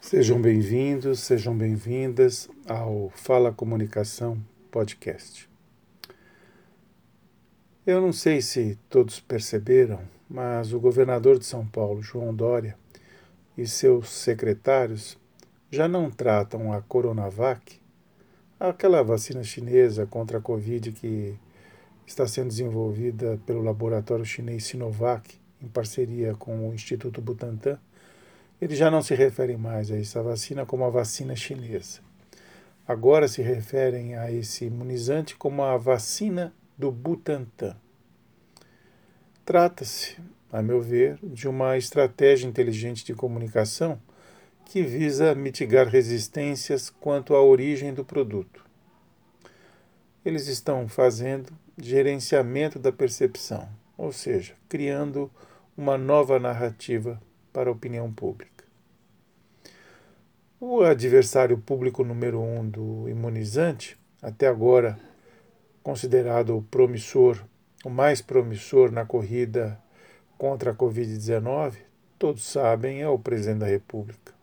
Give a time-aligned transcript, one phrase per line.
[0.00, 4.38] Sejam bem-vindos, sejam bem-vindas ao Fala Comunicação
[4.70, 5.50] Podcast.
[7.84, 10.00] Eu não sei se todos perceberam,
[10.30, 12.78] mas o governador de São Paulo, João Dória,
[13.56, 15.18] e seus secretários
[15.68, 17.78] já não tratam a Coronavac,
[18.58, 21.34] aquela vacina chinesa contra a Covid que
[22.06, 27.78] está sendo desenvolvida pelo laboratório chinês Sinovac, em parceria com o Instituto Butantan
[28.60, 32.00] eles já não se referem mais a essa vacina como a vacina chinesa.
[32.86, 37.76] Agora se referem a esse imunizante como a vacina do Butantan.
[39.44, 40.16] Trata-se,
[40.52, 44.00] a meu ver, de uma estratégia inteligente de comunicação
[44.64, 48.64] que visa mitigar resistências quanto à origem do produto.
[50.24, 55.30] Eles estão fazendo gerenciamento da percepção, ou seja, criando
[55.76, 57.20] uma nova narrativa
[57.52, 58.64] para a opinião pública.
[60.60, 64.98] O adversário público número um do imunizante, até agora
[65.82, 67.42] considerado o promissor,
[67.84, 69.80] o mais promissor na corrida
[70.36, 71.76] contra a Covid-19,
[72.18, 74.34] todos sabem, é o presidente da República,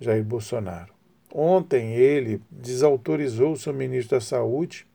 [0.00, 0.94] Jair Bolsonaro.
[1.34, 4.86] Ontem ele desautorizou o seu ministro da Saúde,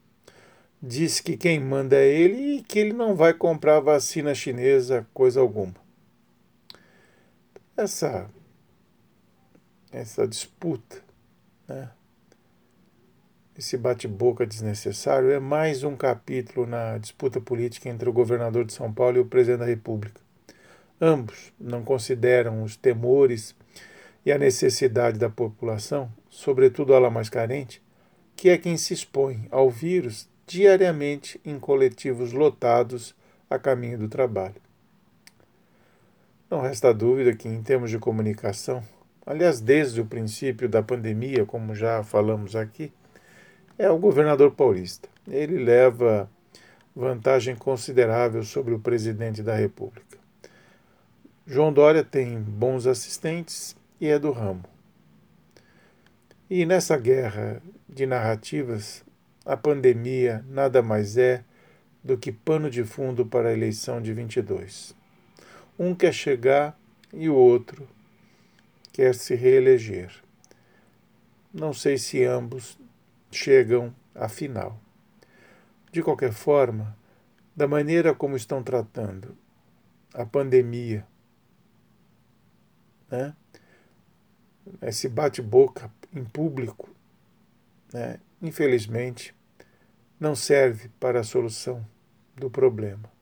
[0.81, 5.39] disse que quem manda é ele e que ele não vai comprar vacina chinesa, coisa
[5.39, 5.83] alguma.
[7.76, 8.30] Essa,
[9.92, 11.02] essa disputa,
[11.68, 11.90] né?
[13.58, 18.94] esse bate-boca desnecessário é mais um capítulo na disputa política entre o governador de São
[18.94, 20.22] Paulo e o presidente da República.
[21.02, 23.56] Ambos não consideram os temores
[24.24, 27.82] e a necessidade da população, sobretudo a mais carente,
[28.36, 33.16] que é quem se expõe ao vírus diariamente em coletivos lotados
[33.50, 34.62] a caminho do trabalho.
[36.54, 38.84] Não resta dúvida que, em termos de comunicação,
[39.26, 42.94] aliás, desde o princípio da pandemia, como já falamos aqui,
[43.76, 45.10] é o governador paulista.
[45.28, 46.30] Ele leva
[46.95, 50.20] vantagem considerável sobre o presidente da República.
[51.44, 54.64] João Dória tem bons assistentes e é do ramo.
[56.48, 59.04] E nessa guerra de narrativas,
[59.44, 61.44] a pandemia nada mais é
[62.04, 65.02] do que pano de fundo para a eleição de 22.
[65.78, 66.78] Um quer chegar
[67.11, 67.88] e o outro
[68.92, 70.14] quer se reeleger.
[71.54, 72.78] Não sei se ambos
[73.32, 74.80] chegam à final.
[75.92, 76.95] De qualquer forma,
[77.56, 79.38] da maneira como estão tratando
[80.14, 81.06] a pandemia,
[83.10, 83.36] né?
[84.82, 86.89] esse bate-boca em público,
[87.92, 88.20] né?
[88.42, 89.36] infelizmente,
[90.20, 91.86] não serve para a solução
[92.36, 93.13] do problema.